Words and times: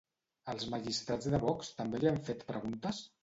Els 0.53 0.63
magistrats 0.73 1.29
de 1.35 1.41
Vox 1.45 1.69
també 1.81 2.01
li 2.05 2.11
han 2.13 2.19
fet 2.31 2.41
preguntes? 2.51 3.03